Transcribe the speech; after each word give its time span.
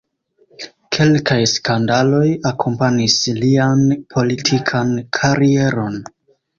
Kelkaj 0.97 1.37
skandaloj 1.51 2.23
akompanis 2.53 3.21
lian 3.45 3.87
politikan 4.17 4.99
karieron. 5.23 6.05